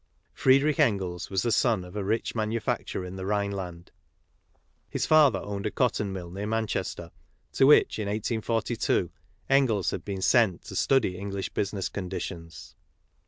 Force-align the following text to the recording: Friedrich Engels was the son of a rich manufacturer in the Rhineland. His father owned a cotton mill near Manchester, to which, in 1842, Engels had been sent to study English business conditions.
Friedrich 0.33 0.79
Engels 0.79 1.29
was 1.29 1.43
the 1.43 1.51
son 1.51 1.83
of 1.85 1.95
a 1.95 2.03
rich 2.03 2.33
manufacturer 2.33 3.05
in 3.05 3.17
the 3.17 3.25
Rhineland. 3.27 3.91
His 4.89 5.05
father 5.05 5.37
owned 5.37 5.67
a 5.67 5.69
cotton 5.69 6.11
mill 6.11 6.31
near 6.31 6.47
Manchester, 6.47 7.11
to 7.53 7.67
which, 7.67 7.99
in 7.99 8.07
1842, 8.07 9.11
Engels 9.47 9.91
had 9.91 10.03
been 10.03 10.23
sent 10.23 10.63
to 10.63 10.75
study 10.75 11.19
English 11.19 11.49
business 11.49 11.87
conditions. 11.87 12.73